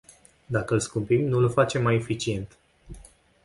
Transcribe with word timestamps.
Dacă 0.45 0.73
îl 0.73 0.79
scumpim, 0.79 1.25
nu 1.27 1.37
îl 1.37 1.49
facem 1.49 1.81
mai 1.81 1.95
eficient. 1.95 2.57